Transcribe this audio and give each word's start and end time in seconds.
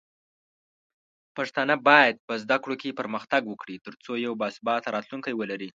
پښتانه 1.37 1.75
بايد 1.87 2.15
په 2.27 2.33
زده 2.43 2.57
کړو 2.63 2.75
کې 2.81 2.97
پرمختګ 2.99 3.41
وکړي، 3.47 3.75
ترڅو 3.85 4.11
یو 4.25 4.33
باثباته 4.41 4.93
راتلونکی 4.95 5.33
ولري. 5.35 5.69